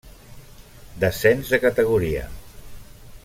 [1.03, 2.27] Descens de categoria.